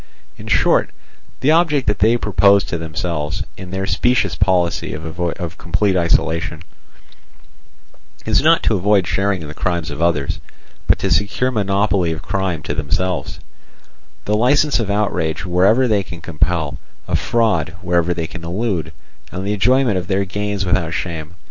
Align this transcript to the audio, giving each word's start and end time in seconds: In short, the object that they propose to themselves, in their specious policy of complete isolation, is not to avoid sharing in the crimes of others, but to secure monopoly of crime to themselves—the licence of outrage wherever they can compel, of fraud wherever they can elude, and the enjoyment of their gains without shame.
In 0.35 0.47
short, 0.47 0.89
the 1.41 1.51
object 1.51 1.85
that 1.85 1.99
they 1.99 2.17
propose 2.17 2.63
to 2.63 2.77
themselves, 2.79 3.43
in 3.55 3.69
their 3.69 3.85
specious 3.85 4.33
policy 4.35 4.95
of 4.95 5.57
complete 5.59 5.95
isolation, 5.95 6.63
is 8.25 8.41
not 8.41 8.63
to 8.63 8.75
avoid 8.75 9.05
sharing 9.05 9.43
in 9.43 9.47
the 9.47 9.53
crimes 9.53 9.91
of 9.91 10.01
others, 10.01 10.39
but 10.87 10.97
to 10.97 11.11
secure 11.11 11.51
monopoly 11.51 12.11
of 12.11 12.23
crime 12.23 12.63
to 12.63 12.73
themselves—the 12.73 14.35
licence 14.35 14.79
of 14.79 14.89
outrage 14.89 15.45
wherever 15.45 15.87
they 15.87 16.01
can 16.01 16.19
compel, 16.19 16.79
of 17.07 17.19
fraud 17.19 17.75
wherever 17.83 18.11
they 18.11 18.25
can 18.25 18.43
elude, 18.43 18.93
and 19.31 19.45
the 19.45 19.53
enjoyment 19.53 19.99
of 19.99 20.07
their 20.07 20.25
gains 20.25 20.65
without 20.65 20.95
shame. 20.95 21.35